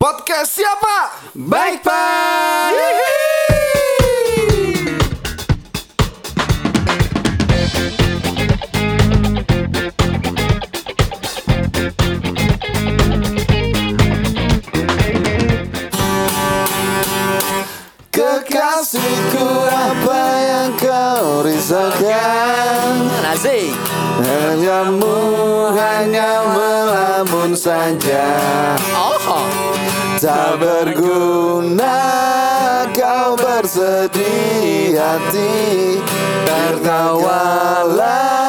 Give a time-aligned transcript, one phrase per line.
[0.00, 1.12] Podcast siapa?
[1.36, 2.72] Baik Pak.
[18.10, 23.76] Kekasihku apa yang kau risaukan Asik.
[24.20, 28.24] Hanyamu hanya melamun saja
[28.96, 29.69] Oh.
[30.20, 31.96] Tak berguna
[32.92, 35.96] kau bersedih hati
[36.44, 38.39] Tertawalah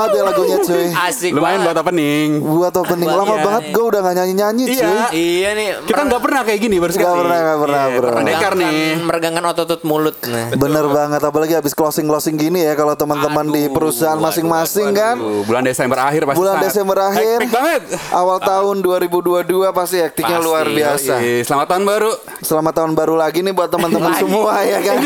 [0.00, 1.84] banget ya lagunya cuy Asik Lumayan buat banget.
[1.84, 2.28] opening.
[2.40, 5.06] Buat opening lama Iya, banget gue udah gak nyanyi-nyanyi cuy Iya.
[5.12, 5.68] Iya nih.
[5.84, 7.04] Kita nggak pernah kayak gini baru sekali.
[7.04, 8.08] Nggak pernah, nggak pernah, Iya, bro.
[8.16, 8.76] Pendekar nih.
[9.00, 10.16] Meregangkan otot-otot mulut.
[10.24, 10.46] Nah.
[10.52, 15.62] Bener banget apalagi habis closing-closing gini ya Kalau teman-teman di Aduh, perusahaan masing-masing kan bulan
[15.62, 16.38] Desember akhir pasti.
[16.38, 17.82] Bulan Desember akhir Hektik banget.
[18.10, 22.10] Awal tahun 2022 pasti hektiknya Pasti, luar biasa Iya, Selamat tahun baru.
[22.40, 24.96] Selamat tahun baru lagi nih buat teman-teman semua ya kan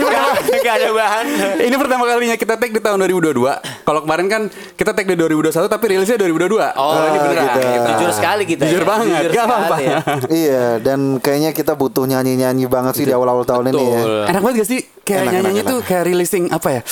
[0.55, 1.27] Gak ada bahan.
[1.61, 3.37] Ini pertama kalinya kita take di tahun 2022.
[3.83, 4.43] Kalau kemarin kan
[4.75, 6.75] kita take di 2021 tapi rilisnya 2022.
[6.75, 7.47] Oh, Kalau ini beneran.
[7.55, 7.89] gitu.
[7.95, 8.63] Jujur sekali kita.
[8.67, 8.87] Jujur ya.
[8.87, 9.77] banget, Jujur gak apa-apa.
[9.79, 9.97] ya.
[10.29, 14.21] Iya dan kayaknya kita butuh nyanyi-nyanyi banget sih di awal-awal tahun ini ya Betul.
[14.29, 14.81] Enak banget gak sih?
[15.05, 15.87] Kayak Enak, nyanyinya enak, tuh enak.
[15.87, 16.83] kayak releasing apa ya?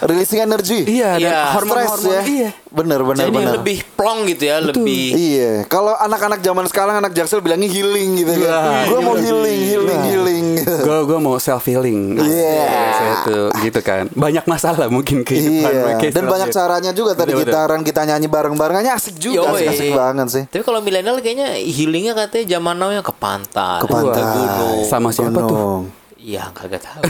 [0.00, 1.28] Releasing energy Iya, Iya.
[1.28, 1.98] dan hormon-hormon.
[2.00, 2.50] Stress ya Iya.
[2.66, 5.06] Bener bener Jadi bener lebih plong gitu ya, lebih.
[5.10, 8.48] Iya, kalau anak-anak zaman sekarang anak jaksel bilangnya healing gitu kan.
[8.48, 10.46] Wah, Gue mau healing, healing, healing.
[10.64, 12.16] Gue gue mau self healing.
[12.16, 12.64] Iya.
[12.90, 14.08] Saya tuh gitu kan.
[14.08, 17.52] Banyak masalah mungkin kehidupan Iya, kayak dan banyak caranya juga tadi Betul, betul.
[17.52, 19.60] gitaran kita nyanyi bareng-barengannya asik juga, Yoi.
[19.60, 20.44] asik, asik banget sih.
[20.46, 24.22] Tapi kalau milenial kayaknya healingnya katanya zaman now yang ke pantai, Ke pantai.
[24.24, 24.78] gunung.
[24.84, 25.97] Sama siapa tuh?
[26.18, 27.02] Iya, kagak tahu.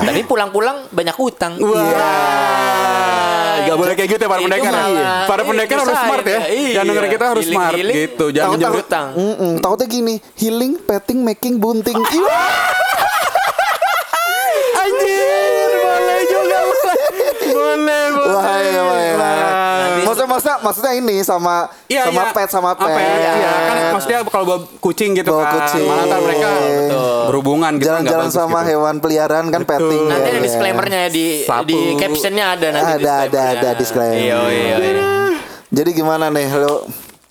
[0.00, 1.58] Tapi pulang-pulang banyak utang.
[1.58, 1.82] Wah.
[1.82, 2.06] Iya.
[3.66, 4.78] Gak boleh kayak gitu ya para Itu pendekar ya.
[4.80, 6.38] malah- Para iya, pendekar harus smart ya.
[6.46, 6.70] Iya.
[6.72, 8.24] Yang dengerin kita harus smart gitu.
[8.30, 9.06] Jangan takut minjem utang.
[9.12, 11.98] Mm-mm, takutnya gini, healing, petting, making, bunting.
[12.08, 12.38] Iya.
[14.78, 16.58] Anjir, boleh juga.
[17.50, 18.30] boleh, boleh.
[18.30, 19.67] Wah, iya, wah, iya.
[20.28, 21.56] Maksudnya, maksudnya, maksudnya ini sama
[21.88, 22.34] Iya, sama iya.
[22.36, 22.84] pet sama pet.
[22.84, 23.14] Apa ya?
[23.32, 25.52] Iya, kan maksudnya kalau bawa kucing gitu Bawa kan.
[25.56, 25.84] kucing.
[25.88, 26.48] Mana ntar mereka
[27.26, 28.70] berhubungan gitu Jalan-jalan sama gitu.
[28.76, 29.88] hewan peliharaan kan Betul.
[29.88, 30.04] petting.
[30.04, 30.44] Nanti ya, ada ya.
[30.44, 31.66] disclaimernya di Sapu.
[31.66, 32.92] di captionnya ada nanti.
[33.00, 34.20] Ada, ada, ada disclaimer.
[34.20, 35.06] Iya, iya, iya.
[35.68, 36.84] Jadi gimana nih lo?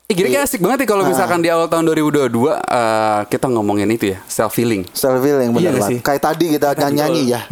[0.08, 4.16] Gini kayak asik banget nih kalau misalkan di awal tahun 2022 eh, kita ngomongin itu
[4.16, 4.88] ya self healing.
[4.90, 6.00] Self healing bener Iya banget.
[6.00, 7.44] Kayak tadi kita nyanyi ya.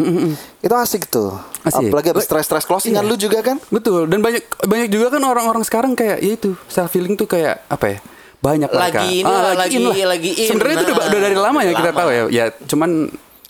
[0.63, 1.35] Itu asik tuh.
[1.61, 1.91] Asik.
[1.91, 3.11] Apalagi abis stres-stres closingan Iya.
[3.11, 3.59] lu juga kan?
[3.67, 7.59] Betul dan banyak banyak juga kan orang-orang sekarang kayak ya itu self healing tuh kayak
[7.67, 7.97] apa ya?
[8.39, 9.03] Banyak mereka.
[9.03, 10.47] Lagi ini lah, lagi- in lagi in.
[10.47, 11.99] Sebenarnya itu udah, Nah, udah dari lama ya kita lama.
[11.99, 12.23] tahu ya.
[12.31, 12.89] Ya cuman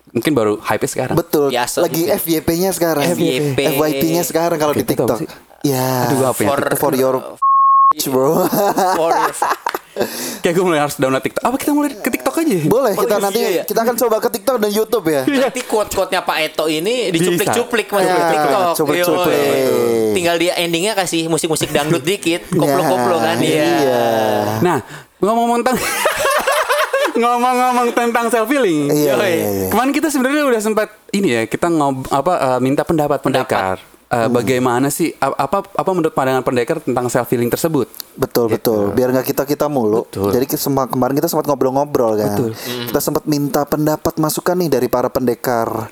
[0.10, 1.14] mungkin baru hype sekarang.
[1.14, 1.54] Betul.
[1.54, 2.18] Biasa Lagi gitu.
[2.18, 3.06] FYP-nya sekarang.
[3.06, 3.60] FYP.
[3.70, 5.30] FYP-nya sekarang kalau di Oke, itu apa TikTok.
[5.62, 6.10] Ya.
[6.10, 6.48] Aduh, apa ya?
[6.48, 7.16] For, For your
[8.04, 8.44] bro.
[8.98, 9.38] for your-
[10.44, 11.40] Kayak gue mulai harus download TikTok.
[11.40, 12.58] Apa kita mulai ke TikTok aja?
[12.68, 13.64] Boleh Oh, kita iya, nanti iya, iya.
[13.64, 15.24] kita akan coba ke TikTok dan YouTube ya.
[15.24, 18.64] Nanti quote-quote-nya Pak Eto ini dicuplik-cuplik masuk Ya, ke TikTok.
[18.76, 19.40] cuplik-cuplik.
[20.12, 23.64] Tinggal dia endingnya kasih musik-musik dangdut dikit, koplo-koplo kan dia.
[23.64, 24.04] Iya.
[24.60, 24.84] Nah,
[25.24, 25.78] ngomong-ngomong tentang
[27.24, 28.92] ngomong-ngomong tentang self healing.
[28.92, 29.68] Iya, iya, iya.
[29.72, 33.80] Kemarin kita sebenarnya udah sempat ini ya, kita ngob apa eh, minta pendapat pendekar.
[34.06, 37.90] Eh, Bagaimana sih apa apa menurut pandangan pendekar tentang self healing tersebut?
[38.14, 38.94] Betul betul.
[38.94, 40.06] Biar nggak kita kita mulu.
[40.06, 40.30] Betul.
[40.30, 42.38] Jadi semua- kemarin kita sempat ngobrol-ngobrol kan.
[42.38, 42.52] Betul.
[42.86, 45.90] Kita sempat minta pendapat masukan nih dari para pendekar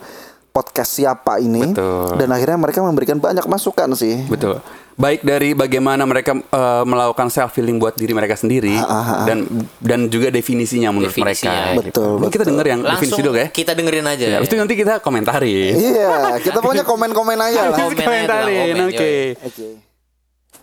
[0.54, 1.74] podcast siapa ini.
[1.74, 2.14] Betul.
[2.22, 4.22] Dan akhirnya mereka memberikan banyak masukan sih.
[4.30, 4.62] Betul.
[4.94, 9.26] Baik dari bagaimana mereka eh, melakukan self healing buat diri mereka sendiri ah, ah.
[9.26, 9.42] dan
[9.82, 11.90] dan juga definisinya menurut Definisinya, mereka.
[11.90, 12.52] betul, Mungkin kita betul.
[12.54, 13.48] denger yang definisi Langsung dulu ya.
[13.50, 14.26] kita dengerin aja.
[14.30, 15.74] Ya, habis itu nanti kita komentari.
[15.74, 17.78] Iya, kita pokoknya komen-komen aja lah.
[17.82, 18.94] Komen komentarin, oke.
[18.94, 19.26] yoi.
[19.42, 19.68] Oke.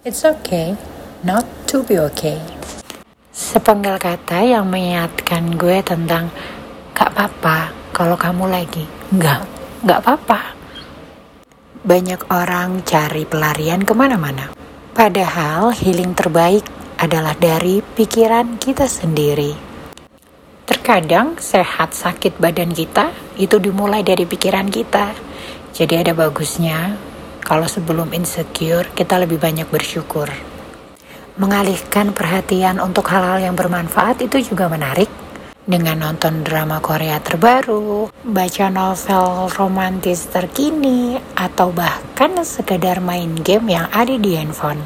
[0.07, 0.79] It's okay
[1.27, 2.39] not to be okay.
[3.35, 6.31] Sepenggal kata yang mengingatkan gue tentang
[6.95, 8.87] gak apa-apa kalau kamu lagi.
[9.11, 9.43] Enggak,
[9.81, 10.41] gak apa-apa.
[11.81, 14.53] Banyak orang cari pelarian ke mana-mana.
[14.93, 16.69] Padahal healing terbaik
[17.01, 19.57] adalah dari pikiran kita sendiri.
[20.69, 23.11] Terkadang sehat sakit badan kita
[23.41, 25.17] itu dimulai dari pikiran kita.
[25.73, 27.01] Jadi ada bagusnya
[27.41, 30.29] kalau sebelum insecure kita lebih banyak bersyukur.
[31.41, 35.09] mengalihkan perhatian untuk hal-hal yang bermanfaat itu juga menarik.
[35.71, 43.87] Dengan nonton drama Korea terbaru, baca novel romantis terkini, atau bahkan sekedar main game yang
[43.95, 44.83] ada di handphone.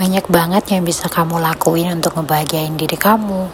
[0.00, 3.44] Banyak banget yang bisa kamu lakuin untuk ngebahagiain diri kamu.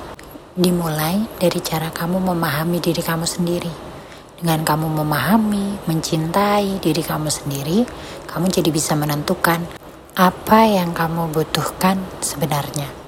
[0.55, 3.75] Dimulai dari cara kamu memahami diri kamu sendiri.
[4.39, 7.83] Dengan kamu memahami, mencintai diri kamu sendiri,
[8.31, 9.67] kamu jadi bisa menentukan
[10.15, 13.00] apa yang kamu butuhkan sebenarnya.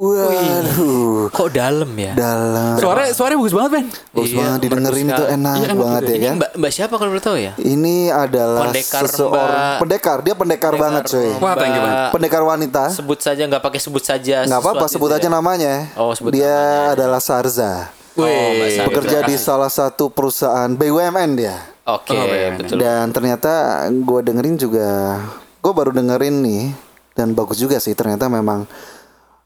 [0.00, 2.16] Waduh, Kok dalam ya?
[2.16, 2.80] dalam.
[2.80, 3.86] Suara suaranya bagus banget, Ben.
[4.10, 6.08] Bagus Iya, banget didengerin itu enak Iya, enak banget gitu.
[6.08, 6.34] ya Ini kan.
[6.34, 7.52] mbak, mbak siapa kalau boleh tahu ya?
[7.54, 9.78] Ini adalah Pendekar seseorang Mbak.
[9.78, 11.28] pendekar, dia pendekar, banget cuy.
[11.36, 11.92] Wah, thank you, Bang.
[11.92, 12.82] Mbak- Pendekar wanita.
[12.90, 14.36] Sebut saja nggak pakai sebut saja.
[14.42, 15.30] Nggak apa-apa sebut itu aja ya.
[15.30, 15.74] namanya.
[15.94, 16.92] Oh, sebut dia namanya.
[16.96, 17.72] adalah Sarza.
[18.16, 18.88] Oh, Mbak Sarza.
[18.88, 21.60] Bekerja di salah satu perusahaan BUMN dia.
[21.84, 22.56] Oke, Oh, BUMN.
[22.56, 22.76] betul.
[22.78, 23.52] Dan ternyata
[23.86, 25.20] gue dengerin juga,
[25.54, 26.62] gue baru dengerin nih
[27.12, 27.92] dan bagus juga sih.
[27.92, 28.64] Ternyata memang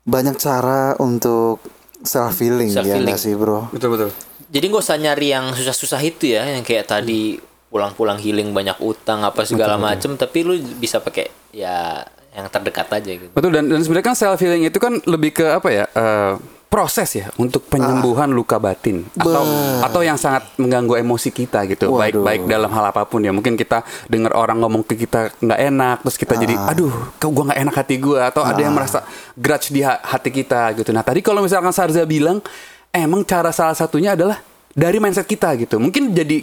[0.04, 1.60] banyak cara untuk
[2.04, 3.08] self healing ya Self-healing.
[3.08, 3.72] nggak sih bro.
[3.72, 4.10] Betul betul.
[4.52, 7.40] Jadi nggak usah nyari yang susah-susah itu ya, yang kayak tadi
[7.72, 13.10] pulang-pulang healing banyak utang apa segala macem, tapi lu bisa pakai ya yang terdekat aja
[13.18, 13.30] gitu.
[13.34, 15.84] Betul dan, dan sebenarnya kan self healing itu kan lebih ke apa ya?
[15.90, 16.32] eh,
[16.74, 19.46] proses ya untuk penyembuhan luka batin atau
[19.78, 21.94] atau yang sangat mengganggu emosi kita gitu.
[21.94, 22.24] Baik Waduh.
[22.26, 23.30] baik dalam hal apa pun ya.
[23.30, 27.54] Mungkin kita dengar orang ngomong ke kita nggak enak terus kita jadi aduh, kok gua
[27.54, 29.06] nggak enak hati gua atau ada yang merasa
[29.38, 30.90] grudge di ha- hati kita gitu.
[30.90, 32.42] Nah, tadi kalau misalkan Sarza bilang
[32.90, 34.42] emang cara salah satunya adalah
[34.74, 35.78] dari mindset kita gitu.
[35.78, 36.42] Mungkin jadi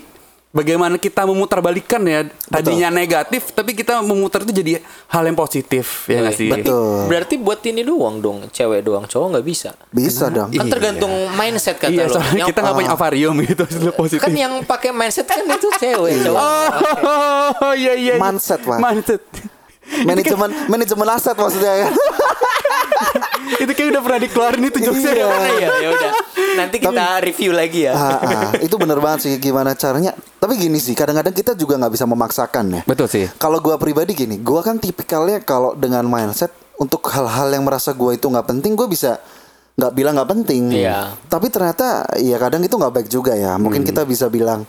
[0.51, 6.21] bagaimana kita memutarbalikkan ya tadinya negatif tapi kita memutar itu jadi hal yang positif ya
[6.21, 6.51] nggak sih?
[6.51, 7.07] Betul.
[7.07, 9.71] Berarti buat ini doang dong, cewek doang, cowok nggak bisa.
[9.89, 10.51] Bisa dong.
[10.51, 12.13] Kan tergantung mindset kata Iya, lo.
[12.13, 14.21] soalnya Yang- kita nggak punya avarium gitu hasilnya positif.
[14.21, 16.41] kan yang pakai mindset kan itu cewek, cowok.
[17.61, 18.13] Oh iya iya.
[18.15, 18.15] iya.
[18.19, 18.77] Mindset, Pak.
[18.77, 19.23] Mindset.
[19.91, 21.91] Manajemen manajemen aset maksudnya kan.
[23.59, 25.13] itu kayak udah pernah dikeluarin itu jokesnya.
[25.13, 25.27] Iya.
[25.61, 25.69] Ya?
[25.77, 26.11] Ya udah.
[26.57, 27.93] Nanti kita review lagi ya.
[27.93, 30.15] Ah, ah, itu bener banget sih gimana caranya.
[30.15, 32.81] Tapi gini sih, kadang-kadang kita juga nggak bisa memaksakan ya.
[32.87, 33.25] Betul sih.
[33.37, 36.49] Kalau gua pribadi gini, gua kan tipikalnya kalau dengan mindset
[36.81, 39.21] untuk hal-hal yang merasa gua itu nggak penting, gue bisa
[39.77, 40.63] nggak bilang nggak penting.
[40.73, 41.13] Iya.
[41.29, 43.55] Tapi ternyata ya kadang itu nggak baik juga ya.
[43.61, 44.65] Mungkin kita bisa bilang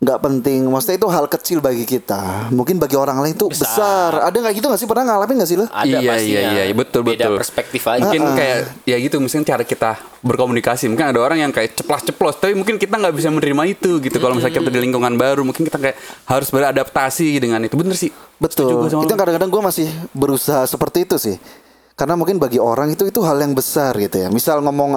[0.00, 0.64] nggak penting.
[0.64, 2.48] Maksudnya itu hal kecil bagi kita.
[2.48, 4.16] Mungkin bagi orang lain itu besar.
[4.24, 4.88] Ada nggak gitu nggak sih?
[4.88, 5.66] Pernah ngalamin nggak sih lo?
[5.68, 6.40] Ada iya, pastinya.
[6.40, 7.36] iya iya betul Beda betul.
[7.36, 8.00] perspektif aja.
[8.08, 8.58] Mungkin kayak
[8.88, 9.90] ya gitu mungkin cara kita
[10.24, 10.88] berkomunikasi.
[10.88, 14.16] Mungkin ada orang yang kayak ceplas-ceplos tapi mungkin kita nggak bisa menerima itu gitu.
[14.16, 17.76] Kalau misalnya kita di lingkungan baru mungkin kita kayak harus beradaptasi dengan itu.
[17.76, 18.08] Bener sih.
[18.40, 18.88] Betul.
[18.88, 21.36] Itu kadang-kadang gue masih berusaha seperti itu sih.
[21.92, 24.32] Karena mungkin bagi orang itu itu hal yang besar gitu ya.
[24.32, 24.96] Misal ngomong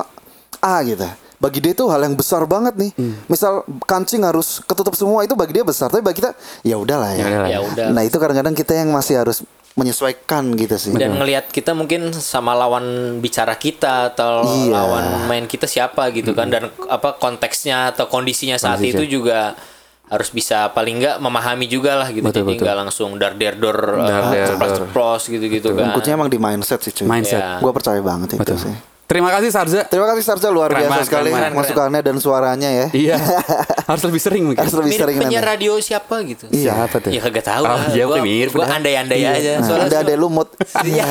[0.63, 1.03] A gitu.
[1.43, 2.91] Bagi dia itu hal yang besar banget nih.
[2.95, 3.19] Hmm.
[3.27, 3.53] Misal
[3.83, 5.91] kancing harus ketutup semua itu bagi dia besar.
[5.91, 6.31] Tapi bagi kita
[6.61, 7.19] ya udahlah ya.
[7.19, 7.49] Ya udahlah.
[7.49, 7.85] Ya udah.
[7.91, 9.43] Nah itu kadang-kadang kita yang masih harus
[9.73, 10.93] menyesuaikan gitu sih.
[10.93, 12.85] dan ngelihat kita mungkin sama lawan
[13.19, 14.69] bicara kita atau Iya.
[14.69, 19.01] lawan main kita siapa gitu kan dan apa konteksnya atau kondisinya saat Kondisinya.
[19.01, 19.57] itu juga
[20.05, 22.63] harus bisa paling nggak memahami juga lah gitu Betul, jadi betul.
[22.63, 24.77] nggak langsung dar der dor Dar der dor.
[24.77, 27.09] ceplos gitu gitu kan Kuncinya emang di mindset sih cuy.
[27.09, 27.41] Mindset.
[27.41, 27.57] Ya.
[27.57, 28.61] Gue percaya banget itu Betul.
[28.61, 28.75] sih.
[29.03, 29.83] Terima kasih Sarza.
[29.83, 31.59] Terima kasih Sarja luar Keren biasa banget, sekali keren banget.
[31.59, 32.87] masukannya dan suaranya ya.
[32.89, 33.17] Iya.
[33.91, 34.57] Harus lebih sering mungkin.
[34.57, 35.51] Harus lebih sering penyiar nanti.
[35.53, 36.71] radio siapa gitu Iya.
[36.73, 37.11] Siapa tuh?
[37.11, 40.49] ya kagak tahu Oh, iya, gua, mirip gua andai-andai aja Nah, soalnya ada ada lumut.
[40.87, 41.05] Iya.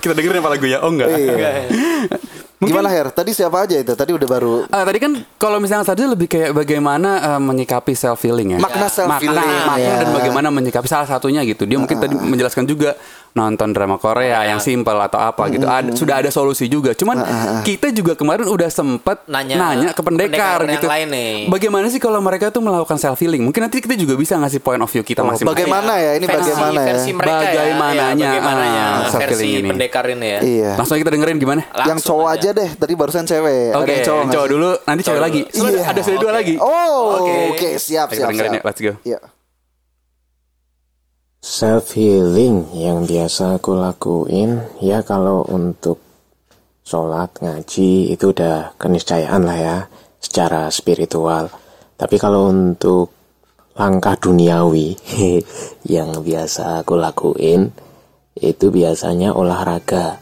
[0.00, 0.78] Kita dengerin apa lagu ya?
[0.80, 1.08] Oh enggak.
[1.12, 1.50] Iya.
[2.60, 3.08] Gimana Her?
[3.08, 3.92] Tadi siapa aja itu?
[3.94, 8.20] Tadi udah baru Ah, tadi kan kalau misalnya saja lebih kayak bagaimana eh, menyikapi self
[8.20, 8.58] healing ya.
[8.58, 9.92] Makna self-healing, Makna, makna ya.
[9.96, 11.64] dan bagaimana menyikapi salah satunya gitu.
[11.64, 13.00] Dia mungkin tadi menjelaskan juga
[13.30, 15.62] nonton drama Korea yang simple atau apa gitu.
[15.62, 16.92] Ada, sudah ada solusi juga.
[16.92, 17.22] Cuman
[17.62, 20.86] kita juga kemarin udah sempet Nanya nanya, ke pendekar, pendekar yang gitu.
[20.86, 21.34] lain nih.
[21.46, 23.40] Bagaimana sih kalau mereka tuh melakukan self healing?
[23.40, 25.46] Mungkin nanti kita juga bisa ngasih point of view kita Oh, masing-masing.
[25.46, 26.10] bagaimana ya?
[26.14, 26.86] Ini versi, bagaimana ya?
[26.86, 29.68] versi mereka ya, Bagaimananya, ya, bagaimananya ah, versi ini.
[29.68, 30.70] pendekar ini ya Iya.
[30.74, 31.62] Langsung aja kita dengerin gimana?
[31.70, 32.48] yang Langsung cowok aja.
[32.50, 32.70] deh.
[32.72, 33.72] Tadi barusan cewek.
[33.72, 35.40] Oke, yang cowok dulu, nanti cewek Cowok lagi.
[35.50, 35.82] Iya.
[35.86, 36.54] Ada seri dua lagi.
[36.56, 37.68] Oh, oke, Oke.
[37.76, 38.58] siap, siap, dengerin siap.
[38.58, 38.92] ya, let's go.
[39.02, 39.18] Iya.
[41.40, 45.96] Self healing yang biasa aku lakuin ya kalau untuk
[46.84, 49.76] sholat ngaji itu udah keniscayaan lah ya
[50.20, 51.48] secara spiritual.
[51.96, 53.16] Tapi kalau untuk
[53.72, 54.92] langkah duniawi
[55.96, 57.72] yang biasa aku lakuin
[58.36, 60.20] itu biasanya olahraga.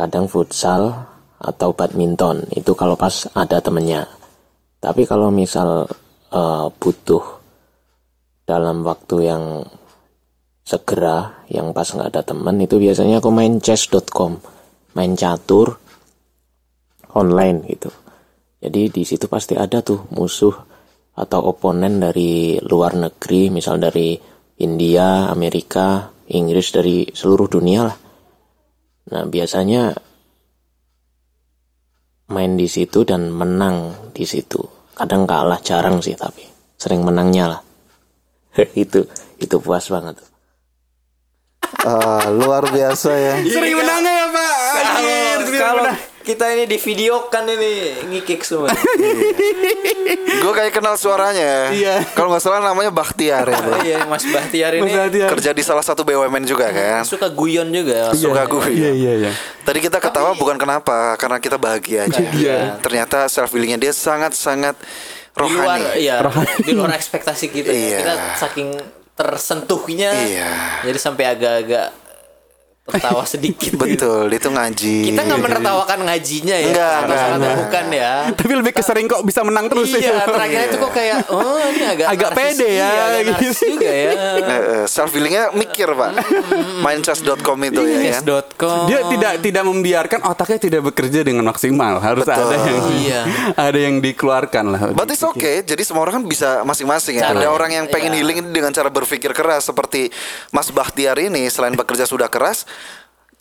[0.00, 0.96] Kadang futsal
[1.36, 4.08] atau badminton itu kalau pas ada temennya.
[4.80, 5.84] Tapi kalau misal
[6.32, 7.43] eh, butuh
[8.44, 9.44] dalam waktu yang
[10.64, 14.40] segera yang pas nggak ada temen itu biasanya aku main chess.com
[14.96, 15.76] main catur
[17.12, 17.92] online gitu
[18.64, 20.56] jadi di situ pasti ada tuh musuh
[21.14, 24.16] atau oponen dari luar negeri misal dari
[24.54, 27.96] India, Amerika, Inggris dari seluruh dunia lah.
[29.04, 29.92] Nah, biasanya
[32.32, 34.62] main di situ dan menang di situ.
[34.94, 36.46] Kadang kalah, jarang sih tapi
[36.78, 37.60] sering menangnya lah.
[38.84, 39.06] itu
[39.38, 40.16] itu puas banget.
[41.84, 43.34] Ah, luar biasa ya.
[43.54, 44.54] Sering menangnya ya Pak.
[44.74, 45.96] Anjir, Kalau menang.
[46.24, 48.72] kita ini di video kan ini ngikik semua.
[50.44, 51.72] Gue kayak kenal suaranya.
[51.72, 52.04] Iya.
[52.16, 53.60] Kalau nggak salah namanya Bahtiar ya.
[53.84, 55.28] Iya, Mas Bahtiar ini Mas Bahtiar.
[55.36, 57.04] Kerja di salah satu BUMN juga kan.
[57.04, 58.12] suka guyon juga.
[58.16, 58.68] Suka gue.
[58.72, 59.32] Iya iya iya.
[59.64, 62.20] Tadi kita ketawa bukan kenapa, karena kita bahagia aja.
[62.32, 62.80] Iya.
[62.80, 63.92] Ternyata self healingnya dia
[65.34, 65.98] sangat-sangat Di luar, rohani.
[65.98, 66.16] iya,
[66.60, 67.68] di luar ekspektasi kita.
[67.68, 67.76] ya.
[67.76, 67.98] Iya.
[68.00, 68.68] Kita saking
[69.14, 70.50] tersentuhnya, Iya.
[70.82, 71.86] jadi sampai agak-agak
[72.84, 73.72] tertawa sedikit.
[73.72, 73.80] gitu.
[73.80, 74.96] Betul, dia tuh ngaji.
[75.08, 77.56] Kita nggak menertawakan ngajinya ya, Enggak, Sama enggak, sekali enggak.
[77.58, 78.12] bukan ya.
[78.30, 80.12] Tapi lebih kesering kok bisa menang terus iya, itu.
[80.26, 83.44] terakhir itu kok kayak, oh ini agak Agak pede ya, iya, agak gitu.
[83.66, 84.12] juga ya.
[84.94, 86.10] self healingnya mikir pak.
[86.80, 88.20] Mindchess.com itu ya kan.
[88.20, 88.84] Yes.com.
[88.86, 91.98] Dia tidak tidak membiarkan otaknya tidak bekerja dengan maksimal.
[91.98, 92.44] Harus Betul.
[92.44, 93.20] ada yang Iya.
[93.54, 94.80] ada yang dikeluarkan lah.
[94.92, 95.62] But it's okay.
[95.62, 97.30] Jadi semua orang kan bisa masing-masing ya.
[97.30, 97.48] Ada Caranya.
[97.48, 98.20] orang yang pengen Iya.
[98.20, 100.12] healing dengan cara berpikir keras seperti
[100.50, 102.68] Mas Bahtiar ini selain bekerja sudah keras,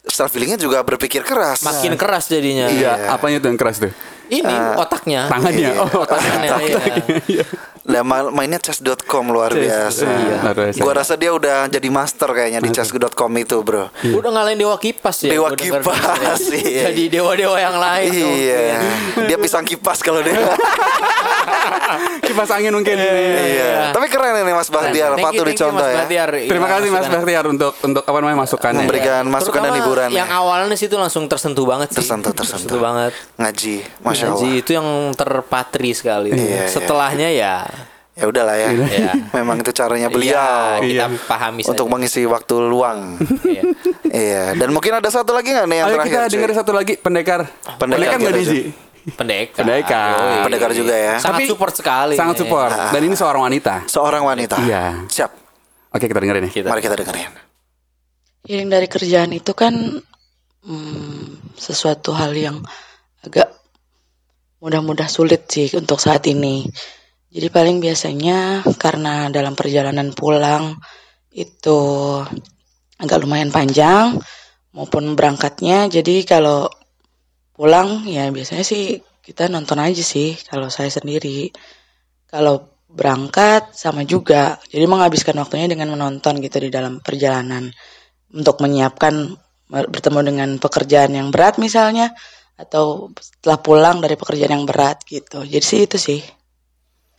[0.08, 1.64] self healingnya juga berpikir keras.
[1.64, 2.68] Makin keras jadinya.
[2.68, 3.92] Iya, apanya tuh yang keras tuh?
[4.32, 5.28] Ini otaknya.
[5.30, 5.72] Tangannya.
[5.74, 5.82] iya.
[5.84, 6.58] Oh, Otaknya.
[7.28, 7.46] iya.
[7.84, 10.08] Lah ma- mainnya chess.com luar biasa.
[10.08, 10.80] Iya, luar biasa.
[10.80, 13.92] Gua rasa dia udah jadi master kayaknya di chess.com itu, Bro.
[14.08, 15.36] Udah ngalahin Dewa Kipas ya.
[15.36, 15.52] Dewa.
[15.52, 16.88] Kipas, iya.
[16.88, 18.08] Jadi dewa-dewa yang lain.
[18.08, 18.80] Iya.
[19.28, 20.32] Dia pisang kipas kalau dia.
[22.24, 22.96] Kipas angin mungkin.
[22.96, 23.92] Iya.
[23.92, 25.98] Tapi keren ini Mas Bahtiar, patut dicontoh ya.
[26.04, 26.30] Bahtiar.
[26.32, 27.08] Terima Iya, kasih Mas.
[27.12, 28.80] Bahtiar untuk untuk apa namanya masukannya.
[28.88, 30.08] Memberikan masukan dan hiburan.
[30.08, 30.40] Yang ya.
[30.40, 32.00] awalnya situ langsung tersentuh banget sih.
[32.00, 32.80] Tersentuh, tersentuh.
[32.80, 33.12] banget.
[33.36, 34.62] Ngaji, Masya Haji Allah.
[34.64, 36.30] itu yang terpatri sekali.
[36.32, 37.56] Iya, Setelahnya ya
[38.14, 38.70] Ya udahlah ya.
[38.70, 39.12] Iya.
[39.42, 41.06] Memang itu caranya beliau ya, kita Iya.
[41.26, 41.94] pahami untuk saja.
[41.98, 43.18] mengisi waktu luang.
[43.42, 43.64] Iya.
[44.14, 44.44] iya.
[44.54, 46.14] Dan mungkin ada satu lagi nggak nih yang Ayo terakhir?
[46.14, 47.42] kita dengar satu lagi pendekar.
[47.82, 48.62] Pendekar nggak kita, Diji?
[49.18, 49.58] Pendekar.
[49.66, 50.14] Pendekar.
[50.14, 50.44] Yoi.
[50.46, 51.14] Pendekar juga ya.
[51.18, 52.14] Sangat Tapi- support sekali.
[52.14, 52.70] Sangat support.
[52.94, 53.90] Dan ini seorang wanita.
[53.90, 54.62] Seorang wanita.
[54.62, 55.10] Iya.
[55.10, 55.32] Siap.
[55.90, 56.54] Oke kita dengerin nih.
[56.54, 56.68] Kita.
[56.70, 57.34] Mari kita dengerin.
[58.46, 59.74] Healing dari kerjaan itu kan
[60.62, 62.62] hmm, sesuatu hal yang
[63.24, 63.50] agak
[64.60, 66.68] mudah-mudah sulit sih untuk saat ini.
[67.34, 70.78] Jadi paling biasanya karena dalam perjalanan pulang
[71.34, 71.82] itu
[73.02, 74.22] agak lumayan panjang
[74.78, 75.90] maupun berangkatnya.
[75.90, 76.70] Jadi kalau
[77.58, 81.50] pulang ya biasanya sih kita nonton aja sih kalau saya sendiri.
[82.30, 84.62] Kalau berangkat sama juga.
[84.70, 87.74] Jadi menghabiskan waktunya dengan menonton gitu di dalam perjalanan
[88.30, 89.34] untuk menyiapkan
[89.74, 92.14] bertemu dengan pekerjaan yang berat misalnya
[92.54, 95.42] atau setelah pulang dari pekerjaan yang berat gitu.
[95.42, 96.22] Jadi sih itu sih.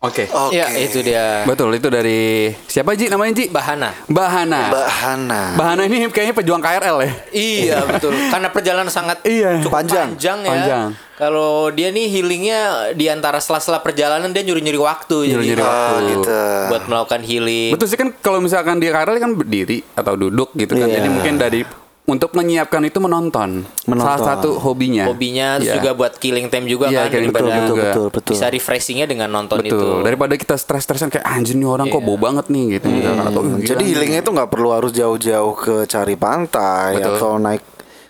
[0.05, 0.25] Oke.
[0.29, 0.53] Oke.
[0.53, 1.43] Ya, itu dia.
[1.45, 3.45] Betul itu dari siapa Ji namanya Ji?
[3.49, 3.91] Bahana.
[4.05, 4.61] Mbak Hana.
[4.69, 5.43] Mbak Hana.
[5.57, 7.13] Mbak Hana ini kayaknya pejuang KRL ya.
[7.33, 8.13] Iya betul.
[8.29, 9.61] Karena perjalanan sangat Iya.
[9.61, 10.09] cukup Panjang.
[10.13, 10.51] panjang, ya.
[10.53, 10.89] Panjang.
[11.15, 12.61] Kalau dia nih healingnya
[12.93, 15.31] di antara sela-sela perjalanan dia nyuri-nyuri waktu.
[15.31, 15.95] Nyuri-nyuri jadi, waktu.
[15.95, 16.39] Ah, gitu.
[16.69, 17.71] Buat melakukan healing.
[17.73, 20.91] Betul sih kan kalau misalkan di KRL kan berdiri atau duduk gitu kan.
[20.91, 20.99] Iya.
[20.99, 21.61] Jadi mungkin dari
[22.05, 23.65] untuk menyiapkan itu menonton.
[23.89, 24.05] Menonton.
[24.05, 25.09] Salah satu hobinya.
[25.09, 25.77] Hobinya terus Iya.
[25.81, 27.83] juga buat killing time juga Iya, kan daripada time juga.
[27.89, 28.33] betul, betul.
[28.37, 29.73] bisa refreshingnya dengan nonton Betul.
[29.73, 29.89] itu.
[30.05, 32.07] Daripada kita stres-stresan kayak anjir nih orang kok Iya.
[32.07, 34.93] bau banget nih gitu misalkan atau "Ih, gila Jadi nih." healingnya itu nggak perlu harus
[34.93, 37.09] jauh-jauh ke cari pantai Betul.
[37.17, 37.63] atau naik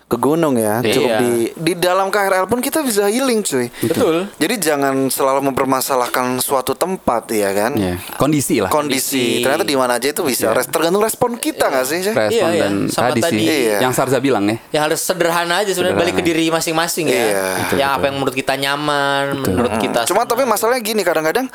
[0.05, 0.85] ke gunung ya.
[0.85, 1.19] Cukup Iya.
[1.19, 3.73] di di dalam KRL pun kita bisa healing, cuy.
[3.81, 4.29] Betul.
[4.37, 7.73] Jadi jangan selalu mempermasalahkan suatu tempat ya kan.
[7.73, 7.97] Iya.
[8.15, 8.69] Kondisi lah.
[8.69, 9.41] Kondisi.
[9.41, 9.41] Kondisi.
[9.41, 10.53] Ternyata di mana aja itu bisa.
[10.53, 11.99] Res- Tergantung respon kita nggak sih?
[12.01, 12.15] Syah?
[12.21, 12.61] Respon Iya, iya.
[12.61, 13.65] dan Sama tadi, sih.
[13.65, 13.77] Iya.
[13.81, 14.57] yang Sarza bilang ya.
[14.69, 17.17] Ya harus sederhana aja sebenarnya balik ke diri masing-masing ya.
[17.17, 17.45] Iya.
[17.59, 18.05] Betul, yang apa betul.
[18.05, 21.49] yang menurut kita nyaman, menurut kita Cuma tapi masalahnya gini kadang-kadang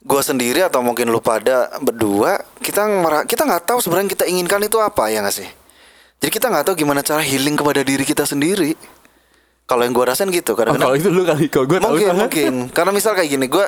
[0.00, 2.86] gue sendiri atau mungkin lu pada berdua kita
[3.26, 5.48] kita nggak tahu sebenarnya kita inginkan itu apa ya nggak sih?
[6.26, 8.74] Jadi kita nggak tahu gimana cara healing kepada diri kita sendiri.
[9.62, 10.82] Kalau yang gue rasain gitu Oh, kadang-kadang.
[10.84, 12.18] kalau itu lu kali kalau gue tahu mungkin soalnya.
[12.20, 13.66] mungkin karena misal kayak gini gue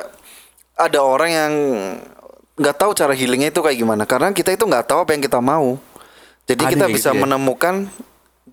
[0.74, 1.52] ada orang yang
[2.52, 5.38] nggak tahu cara healingnya itu kayak gimana karena kita itu nggak tahu apa yang kita
[5.38, 5.78] mau.
[6.44, 7.22] Jadi Ada kita yang bisa gitu ya?
[7.22, 7.74] menemukan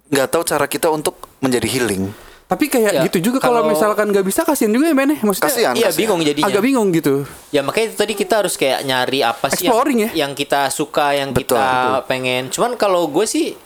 [0.06, 2.14] nggak tahu cara kita untuk menjadi healing.
[2.46, 5.20] Tapi kayak Ya, gitu juga kalau misalkan nggak bisa kasihan juga ya men ya.
[5.20, 5.74] Maksudnya Kasihan.
[5.74, 5.98] Iya kasihan.
[5.98, 6.46] bingung jadinya.
[6.46, 7.26] agak bingung gitu.
[7.50, 10.18] Ya makanya tadi kita harus kayak nyari apa sih Exploring yang, ya?
[10.22, 12.54] yang kita suka, yang Betul, kita pengen.
[12.54, 13.58] Cuman kalau gue sih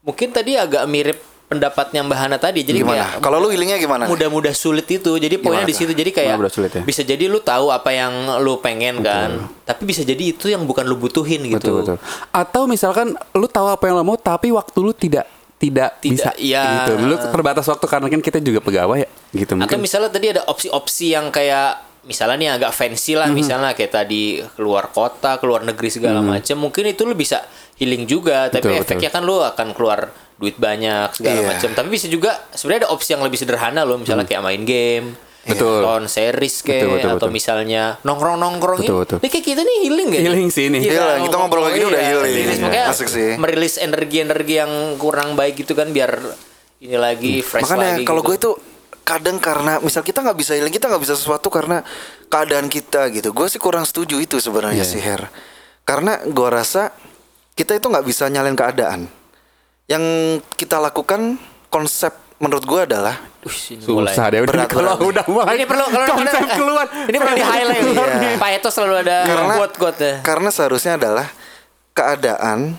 [0.00, 2.62] mungkin tadi agak mirip pendapatnya Mbak Hana tadi.
[2.62, 2.94] Jadi Gimana?
[2.94, 4.06] kayak Kalau lu healingnya gimana?
[4.06, 5.10] mudah-mudah sulit itu.
[5.12, 5.90] Jadi poinnya di situ.
[5.90, 6.82] Jadi kayak Mudah-mudah sulit ya?
[6.86, 9.50] bisa jadi lu tahu apa yang lu pengen kan.
[9.66, 11.58] Tapi bisa jadi itu yang bukan lu butuhin gitu.
[11.58, 11.96] Betul betul.
[12.30, 15.26] Atau misalkan lu tahu apa yang lo mau tapi waktu lu tidak
[15.60, 16.86] tidak, Tidak, bisa iya.
[16.88, 17.04] gitu.
[17.04, 19.78] Lu terbatas waktu karena kan kita juga pegawai ya gitu Atau mungkin.
[19.82, 24.88] misalnya tadi ada opsi-opsi yang kayak misalnya nih agak fancy lah misalnya kayak tadi keluar
[24.88, 27.44] kota keluar negeri segala macam mungkin itu lu bisa
[27.76, 31.48] healing juga tapi Betul, efeknya kan lu akan keluar duit banyak segala Iya.
[31.50, 35.12] macam tapi bisa juga sebenarnya ada opsi yang lebih sederhana loh misalnya kayak main game
[35.42, 35.80] Betul.
[35.80, 37.30] nonton series kayak Betul, betul, atau betul.
[37.30, 39.18] misalnya nongkrong nongkrong Betul, betul.
[39.20, 40.78] ini kayak kita nih healing gak Healing sih ini.
[40.80, 42.34] Healing, kita ngobrol kayak gini udah healing.
[42.34, 42.48] rilis.
[42.50, 42.64] Iya.
[42.64, 43.30] Makanya Asik sih.
[43.36, 46.16] merilis energi-energi yang kurang baik gitu kan biar
[46.78, 48.28] ini lagi fresh Makanya lagi kalau gitu.
[48.30, 48.50] gue itu
[49.02, 51.82] kadang karena misal kita nggak bisa healing, kita nggak bisa sesuatu karena
[52.26, 53.30] keadaan kita gitu.
[53.30, 54.88] Gue sih kurang setuju itu sebenarnya Iya.
[54.88, 55.26] sih Her.
[55.82, 56.94] Karena gue rasa
[57.52, 59.10] kita itu nggak bisa nyalain keadaan.
[59.84, 60.04] Yang
[60.54, 61.34] kita lakukan
[61.66, 63.18] konsep menurut gue adalah.
[63.40, 66.86] Susah deh udah kalau udah mulai Ini perlu kalau konsep bener- keluar.
[67.08, 67.82] Ini perlu di highlight.
[67.82, 68.36] Iya.
[68.36, 70.14] Pak Eto selalu ada karena quote-quote ya.
[70.20, 71.26] karena seharusnya adalah
[71.90, 72.76] keadaan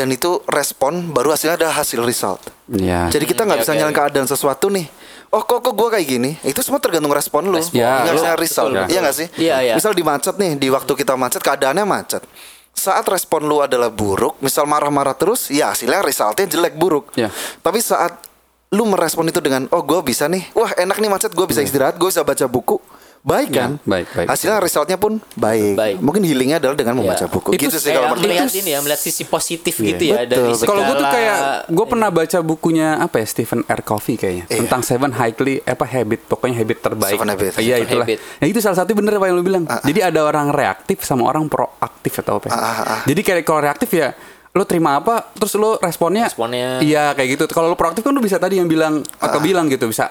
[0.00, 2.40] dan itu respon baru hasilnya ada hasil result.
[2.72, 3.12] Iya.
[3.12, 4.88] Jadi kita nggak Oke, bisa oke, nyalain keadaan sesuatu nih.
[5.28, 6.30] Oh kok kok gue kayak gini?
[6.40, 7.60] Itu semua tergantung respon lu.
[7.60, 7.76] Respon.
[7.76, 8.70] Ya, Nggak lu- bisa result.
[8.88, 9.28] Iya nggak sih?
[9.36, 9.74] Iya, iya.
[9.76, 12.24] Misal di macet nih, di waktu kita macet keadaannya macet.
[12.72, 17.12] Saat respon lu adalah buruk, misal marah-marah terus, ya hasilnya resultnya jelek buruk.
[17.12, 17.28] Iya.
[17.60, 18.16] Tapi saat
[18.72, 22.00] lu merespon itu dengan, oh gue bisa nih, wah enak nih macet, gue bisa istirahat,
[22.00, 22.80] gue bisa baca buku,
[23.20, 23.70] baik kan?
[23.76, 24.26] Iya, baik, baik.
[24.26, 25.74] Hasilnya resultnya pun baik.
[25.74, 25.96] Baik.
[25.98, 27.28] Mungkin healingnya adalah dengan membaca Iya.
[27.28, 27.48] buku.
[27.52, 28.58] Itu gitu sih kalau menurut melihat gue.
[28.58, 29.86] ini ya, melihat sisi positif Iya.
[29.86, 30.66] gitu ya Betul, dari betul.
[30.66, 33.80] Kalau gue tuh kayak gue pernah baca bukunya apa ya Stephen R.
[33.82, 34.58] Covey kayaknya Iya.
[34.58, 37.12] tentang Seven Highly apa habit pokoknya habit terbaik.
[37.12, 37.54] Seven Habits.
[37.56, 38.04] Iya itulah.
[38.04, 38.18] Habit.
[38.36, 39.64] Nah itu salah satu bener apa yang lu bilang.
[39.68, 42.46] Jadi ada orang reaktif sama orang proaktif atau apa?
[42.46, 42.52] ya.
[42.52, 43.00] Ah, ah, ah.
[43.04, 44.16] Jadi kayak kalau reaktif ya
[44.50, 46.82] lo terima apa terus lo responnya Responnya.
[46.82, 49.38] iya kayak gitu kalau lo proaktif kan lo bisa tadi yang bilang atau Ah.
[49.38, 50.10] bilang gitu bisa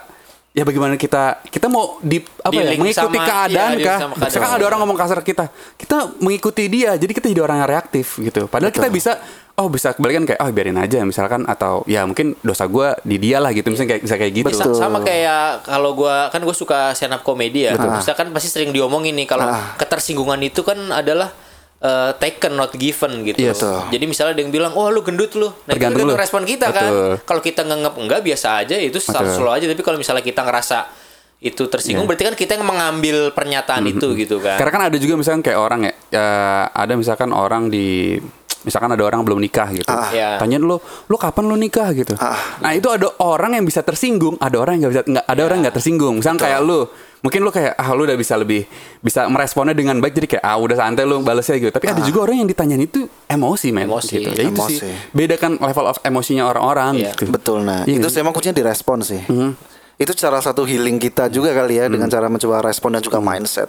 [0.50, 4.28] ya bagaimana kita kita mau di apa ya mengikuti sama- keadaan iya, di-link kah?
[4.28, 5.46] sekarang ada orang ngomong kasar ke kita
[5.78, 8.50] kita mengikuti dia jadi kita jadi orang yang reaktif gitu.
[8.50, 9.22] Padahal kita bisa
[9.56, 13.38] oh bisa kebalikan kayak oh biarin aja misalkan atau ya mungkin dosa gue di dia
[13.38, 13.70] lah gitu.
[13.70, 14.50] Misalnya kayak bisa kayak gitu.
[14.52, 17.78] Sa- sama kayak kalau gua kan gue suka stand up comedy ya.
[17.78, 17.94] Betul.
[17.94, 19.78] Maksudnya kan pasti sering diomongin nih kalau Ah.
[19.78, 21.30] ketersinggungan itu kan adalah
[21.80, 23.40] eh, taken not given gitu.
[23.40, 23.88] Iya, tuh.
[23.92, 26.16] Jadi misalnya ada yang bilang, "Oh, lu gendut lu." Nah, itu Tergantung lu.
[26.16, 26.80] respon kita Betul.
[26.80, 26.92] kan.
[27.24, 30.92] Kalau kita nganggap enggak biasa aja itu status lo aja, tapi kalau misalnya kita ngerasa
[31.40, 34.60] itu tersinggung berarti kan kita yang mengambil pernyataan itu gitu kan.
[34.60, 36.28] Karena kan ada juga misalkan kayak orang ya, ya
[36.68, 38.20] ada misalkan orang di
[38.62, 39.88] misalkan ada orang belum nikah gitu.
[39.88, 40.36] Iya.
[40.38, 42.14] Tanyain lo, lo kapan lo nikah gitu.
[42.60, 45.56] Nah, itu ada orang yang bisa tersinggung, ada orang yang nggak bisa nggak ada orang
[45.56, 46.16] yang nggak tersinggung.
[46.20, 48.68] Misalkan kayak lo, mungkin lo kayak ah lo udah bisa lebih
[49.00, 51.72] bisa meresponnya dengan baik jadi kayak ah udah santai lo balesnya gitu.
[51.72, 54.14] Tapi ada juga orang yang ditanyain itu emosi men Emosi.
[54.14, 54.30] gitu.
[54.30, 54.76] Ya itu Emosi.
[54.78, 54.94] sih.
[55.12, 57.12] Bedakan level of emosinya orang-orang Iya.
[57.14, 57.32] gitu.
[57.32, 59.20] Betul nah, Iya itu sih emang kuncinya di respon sih.
[59.96, 63.68] Itu salah satu healing kita juga kali ya dengan cara mencoba respon dan juga mindset.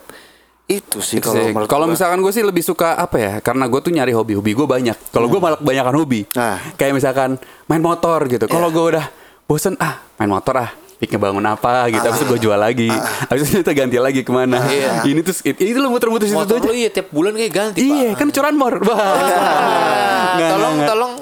[0.71, 1.93] Itu sih kalau menurut Kalau gua.
[1.93, 3.33] misalkan gue sih lebih suka apa ya?
[3.41, 5.11] Karena gue tuh nyari hobi, hobi gue banyak.
[5.11, 6.31] Kalau gue malah kebanyakan hobi.
[6.33, 6.63] Nah.
[6.75, 7.31] Kayak misalkan
[7.67, 8.47] main motor gitu.
[8.47, 9.07] Kalau gue udah
[9.45, 10.71] bosen ah main motor ah.
[10.97, 12.93] Pikir bangun apa gitu, habis itu gue jual lagi,
[13.25, 14.61] habis itu kita ganti lagi ke mana?
[15.01, 16.69] Ini tuh it- itu lo muter-muter situ aja.
[16.71, 18.21] iya tiap bulan kayak ganti, Iya, Pak.
[18.21, 18.85] kan curanmor.
[18.85, 19.01] Wah.
[19.01, 21.13] Ah, tolong tolong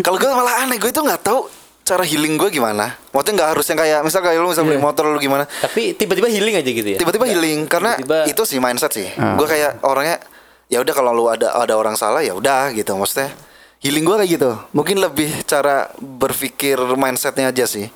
[0.00, 1.44] Kalau gue malah aneh, gue itu nggak tahu
[1.82, 2.94] cara healing gue gimana.
[3.10, 4.84] Maksudnya nggak harus yang kayak misal kayak lu misal beli Iya.
[4.84, 5.44] motor lu gimana.
[5.60, 6.98] tapi tiba-tiba healing aja gitu ya.
[6.98, 9.08] Tiba-tiba healing karena Tiba-tiba- itu sih mindset sih.
[9.14, 9.34] Ah.
[9.34, 10.22] Gue kayak orangnya
[10.66, 13.34] ya udah kalau lu ada ada orang salah ya udah gitu maksudnya.
[13.80, 14.50] Healing gue kayak gitu.
[14.70, 17.88] Mungkin lebih cara berpikir mindsetnya aja sih.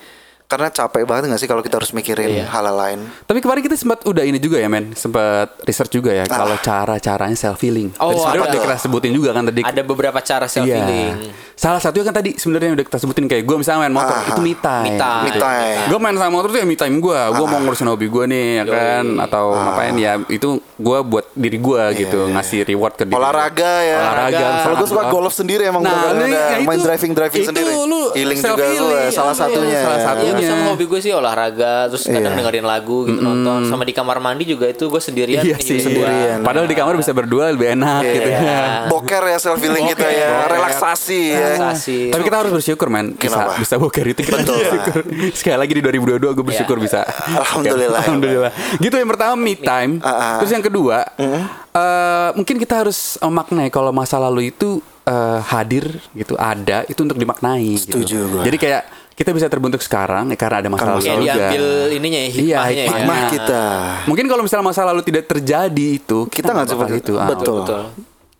[0.55, 2.47] Karena capek banget gak sih kalau kita harus mikirin Iya.
[2.47, 2.99] hal lain.
[3.21, 7.35] Tapi kemarin kita sempat udah ini juga ya men, sempat research juga ya kalau cara-caranya
[7.35, 7.91] self healing.
[7.97, 8.51] Oh, tadi sebenarnya ada.
[8.53, 9.61] udah kita sebutin juga kan tadi.
[9.61, 10.79] Ada beberapa cara self Iya.
[10.79, 11.35] healing.
[11.55, 14.41] Salah satunya kan tadi sebenarnya udah kita sebutin kayak gue misalnya main motor Ah, itu
[14.41, 14.85] me time.
[14.85, 15.23] Me time.
[15.25, 15.79] Me time.
[15.87, 17.21] Gue main sama motor tuh ya me time gue.
[17.33, 21.59] Gue mau ngurusin hobi gue nih ya kan atau ngapain ya itu gue buat diri
[21.59, 23.15] gue gitu ngasih reward ke diri.
[23.17, 23.99] Olahraga ya.
[24.01, 24.47] Olahraga.
[24.63, 27.71] Kalau gue suka golf sendiri emang Nah, ada ya main itu- driving driving itu sendiri.
[27.75, 29.03] lu healing juga self-healing.
[29.05, 29.81] gue salah Iya, satunya.
[29.81, 30.05] salah ya.
[30.05, 30.44] satunya.
[30.45, 32.39] Iya, sama hobi gue sih olahraga, terus kadang Iya.
[32.39, 35.41] dengerin lagu gitu nonton, sama di kamar mandi juga itu gue sendirian.
[35.41, 35.77] Iya sih.
[35.77, 35.85] gua.
[36.05, 36.39] Sendirian.
[36.41, 38.39] Padahal di kamar bisa berdua lebih enak gitu Iya.
[38.39, 38.61] ya.
[38.87, 40.49] Boker ya self healing kita ya, Boker.
[40.55, 41.39] relaksasi ya.
[41.51, 41.99] Relaksasi.
[42.11, 43.53] Tapi kita harus bersyukur men bisa Kenapa?
[43.57, 44.57] bisa boker itu kita Betul.
[44.61, 45.01] bersyukur.
[45.33, 46.85] Sekali lagi di 2022 gue bersyukur Iya.
[46.85, 47.01] bisa.
[47.35, 48.01] Alhamdulillah.
[48.03, 48.53] Alhamdulillah.
[48.77, 49.99] Gitu yang pertama me time.
[49.99, 50.37] Ah, ah.
[50.39, 56.35] Terus yang kedua eh, mungkin kita harus memaknai kalau masa lalu itu eh, hadir gitu
[56.35, 57.77] ada itu untuk dimaknai.
[57.77, 58.31] Setuju gitu.
[58.31, 58.43] gua.
[58.43, 58.83] Jadi kayak
[59.15, 61.23] kita bisa terbentuk sekarang ya, karena ada masa lalu juga.
[61.23, 62.89] diambil ininya ya, Iya, hikmahnya ya.
[62.91, 63.63] Hikmah kita.
[64.11, 67.15] Mungkin kalau misalnya masa lalu tidak terjadi itu Kita nggak seperti itu.
[67.15, 67.15] itu.
[67.17, 67.59] Ah, Betul.
[67.63, 67.83] Betul.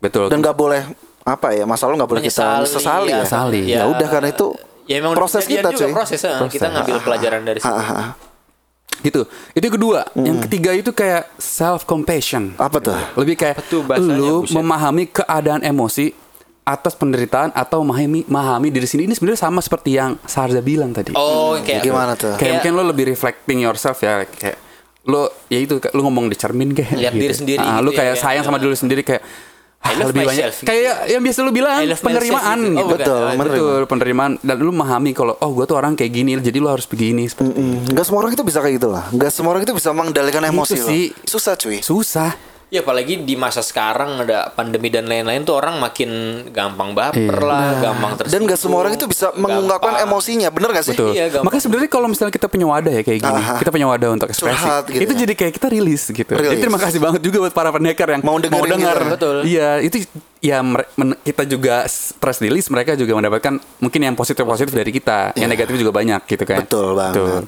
[0.03, 0.25] Betul.
[0.27, 0.81] Dan nggak boleh
[1.25, 3.17] apa ya masalah nggak boleh kita sesali iya.
[3.17, 3.25] ya.
[3.25, 3.61] Sesali.
[3.65, 4.53] Ya udah karena itu
[4.85, 5.93] Ya emang proses kita juga cuy.
[5.97, 6.45] proses, ah.
[6.45, 7.71] kita ngambil pelajaran dari situ.
[7.71, 8.07] Ah, ah, ah.
[9.01, 9.25] gitu.
[9.51, 10.05] Itu kedua.
[10.13, 12.53] Yang ketiga itu kayak self compassion.
[12.55, 12.93] Apa tuh?
[13.17, 14.53] Lebih kayak Apa tuh bahasanya, lu buset?
[14.53, 16.13] memahami keadaan emosi
[16.65, 21.13] atas penderitaan atau memahami memahami diri sendiri ini sebenarnya sama seperti yang Sarza bilang tadi.
[21.13, 22.33] Oh, kayak Gimana tuh?
[22.41, 24.57] Kayak mungkin lo lebih reflecting yourself ya kayak
[25.05, 27.97] lo ya itu lu ngomong di cermin kayak Lihat diri sendiri Ah, gitu lu ya,
[28.01, 28.61] kayak kayak, sayang sama ah.
[28.65, 29.21] diri sendiri kayak
[29.85, 30.65] I ah, love lebih banyak gitu.
[30.65, 32.65] kayak yang biasa lu bilang I love myself penerimaan gitu.
[32.65, 32.81] Oh, gitu.
[32.81, 32.97] bukan.
[32.97, 33.45] Betul, menerima.
[33.45, 36.89] Betul, penerimaan dan lu memahami kalau oh gue tuh orang kayak gini jadi lu harus
[36.89, 39.05] begini seperti Mm, Nggak semua orang itu bisa kayak gitu lah.
[39.13, 40.89] Nggak semua orang itu bisa mengendalikan emosi loh.
[40.89, 41.03] sih.
[41.29, 41.85] Susah cuy.
[41.85, 42.33] susah.
[42.65, 46.09] Ya apalagi di masa sekarang ada pandemi dan lain-lain tuh orang makin
[46.49, 47.45] gampang baper Iya.
[47.45, 48.33] lah, gampang tersinggung.
[48.35, 50.07] Dan nggak semua orang itu bisa mengungkapkan gampang.
[50.09, 50.91] emosinya, bener gak sih?
[50.91, 51.13] Betul.
[51.13, 51.45] Iya, gampang.
[51.45, 53.55] Makanya sebenarnya kalau misalnya kita punya wadah ya kayak gini, Aha.
[53.61, 54.57] kita punya wadah untuk ekspresi.
[54.57, 55.19] Curhat gitu itu ya.
[55.21, 56.25] jadi kayak kita rilis gitu.
[56.27, 56.59] Jadi Rilis.
[56.59, 58.65] terima kasih banget juga buat para pendekar yang Mau dengar.
[58.97, 59.13] gitu.
[59.13, 59.35] Betul.
[59.45, 59.95] Iya, itu
[60.39, 60.57] ya
[61.21, 65.77] kita juga s- press release mereka juga mendapatkan mungkin yang positif-positif dari kita, yang negatif
[65.77, 66.59] juga banyak gitu kan.
[66.59, 66.67] Iya.
[66.67, 67.45] Betul banget.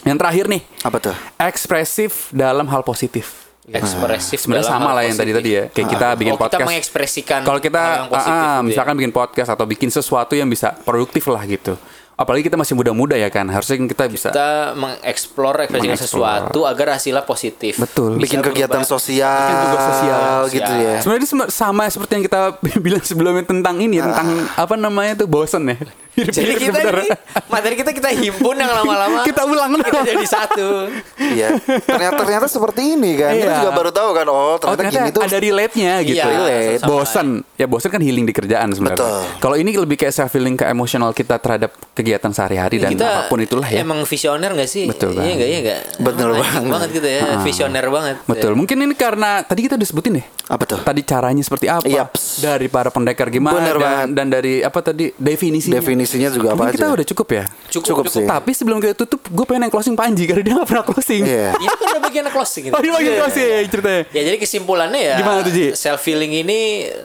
[0.00, 1.16] Yang terakhir nih, Apa tuh?
[1.38, 3.49] ekspresif dalam hal positif.
[3.68, 4.36] Ekspresif.
[4.40, 5.38] Sebenarnya dalam sama lah yang tadi positif.
[5.44, 5.64] tadi ya.
[5.68, 6.68] Kayak kita bikin oh, kita podcast.
[6.68, 8.68] mengekspresikan Kalau kita hal yang positif ah, ah, gitu ya.
[8.72, 11.74] misalkan bikin podcast atau bikin sesuatu yang bisa produktif lah gitu.
[12.20, 13.48] Apalagi kita masih muda-muda ya kan.
[13.48, 17.80] Harusnya kita bisa kita mengeksplor ekspresikan sesuatu agar hasilnya positif.
[17.80, 18.20] Betul.
[18.20, 18.92] Bisa Bikin kegiatan berubah.
[18.92, 20.94] sosial, Bikin tugas sosial, gitu ya.
[21.00, 22.40] Sebenarnya sama seperti yang kita
[22.84, 25.80] bilang sebelumnya tentang ini ya, tentang apa namanya tuh bosen ya.
[26.22, 27.08] Jadi kita ini
[27.46, 30.68] materi kita kita himpun yang lama-lama Kita ulang kita jadi satu.
[31.16, 31.48] Iya.
[31.80, 33.32] Ternyata ternyata seperti ini kan.
[33.32, 33.58] Kita Iya.
[33.58, 34.26] juga baru tahu kan.
[34.26, 35.22] Oh, Oh ternyata, ternyata gini tuh.
[35.22, 36.16] ada relate-nya gitu.
[36.16, 36.82] Iya, relate.
[36.82, 37.28] Bosen.
[37.54, 38.98] Ya bosen kan healing di kerjaan sebenarnya.
[38.98, 39.20] Betul.
[39.38, 43.22] Kalau ini lebih kayak self healing ke emosional kita terhadap kegiatan sehari-hari dan kita apa
[43.26, 43.80] pun itulah ya.
[43.80, 44.86] Emang visioner gak sih?
[44.86, 45.36] Betul Iya banget.
[45.36, 45.80] gak, iya gak?
[46.00, 46.62] Betul banget.
[46.66, 48.16] banget gitu ya, visioner banget.
[48.24, 48.52] Betul.
[48.54, 50.26] Mungkin ini karena tadi kita udah sebutin deh.
[50.46, 50.78] Apa tuh?
[50.80, 51.86] Tadi caranya seperti apa?
[51.86, 52.40] Yaps.
[52.40, 54.08] Dari para pendekar gimana Bener dan, banget.
[54.12, 55.78] dan dari apa tadi definisinya.
[56.10, 56.96] Definisinya juga apa Mungkin kita aja?
[56.98, 57.44] udah cukup ya.
[57.70, 58.26] Cukup, Cukup sih.
[58.26, 61.22] Tapi sebelum kita tutup, gue pengen yang closing Panji karena dia gak pernah closing.
[61.22, 61.54] Iya.
[61.54, 62.74] Itu kan udah bagian closing gitu.
[62.74, 64.02] Oh, dia bagian closing ceritanya.
[64.10, 65.66] Ya jadi kesimpulannya ya Gimana tuh, Ji?
[65.72, 66.60] self healing ini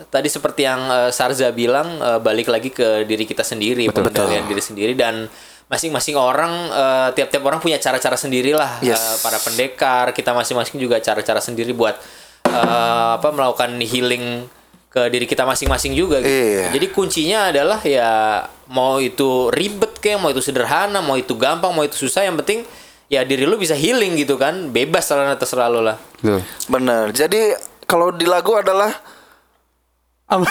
[0.07, 4.09] tadi seperti yang eh, Sarza bilang eh, balik lagi ke diri kita sendiri, Betul.
[4.09, 5.29] pengendalian diri sendiri dan
[5.65, 8.97] masing-masing orang eh, tiap-tiap orang punya cara-cara sendiri lah Yes.
[8.97, 11.93] Eh, para pendekar kita masing-masing juga cara-cara sendiri buat
[12.45, 14.45] eh, apa melakukan healing
[14.95, 16.31] ke diri kita masing-masing juga gitu.
[16.31, 16.71] Iya.
[16.71, 21.83] Jadi kuncinya adalah ya mau itu ribet kayak mau itu sederhana, mau itu gampang, mau
[21.83, 22.63] itu susah yang penting
[23.11, 24.71] ya diri lu bisa healing gitu kan.
[24.71, 25.99] Bebas lah terserah lu lah.
[26.23, 26.39] Betul.
[26.71, 27.11] Bener.
[27.11, 28.95] Jadi kalau di lagu adalah
[30.25, 30.41] Buat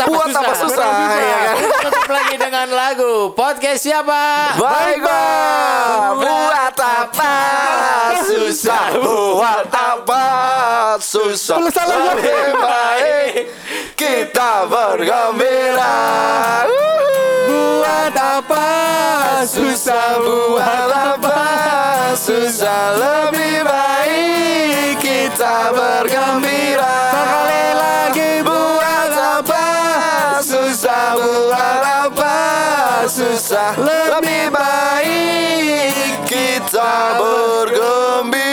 [0.00, 0.40] apa Buat susah?
[0.40, 0.88] apa susah,
[1.20, 1.56] ya kan?
[1.84, 4.56] Tutup lagi dengan lagu podcast siapa?
[4.56, 6.16] Baik Bang.
[6.16, 7.34] Buat apa
[8.24, 8.88] susah?
[8.96, 10.24] Buat apa
[10.96, 11.60] susah?
[11.60, 13.52] Lebih baik
[14.00, 16.00] kita bergembira.
[17.52, 18.68] Buat apa
[19.44, 20.24] susah?
[20.24, 21.40] Buat apa
[22.16, 22.96] susah?
[22.96, 26.96] Lebih baik kita bergembira.
[27.12, 28.57] Sekali lagi buat
[33.08, 33.72] susah.
[33.80, 38.47] Lebih baik kita bergembira.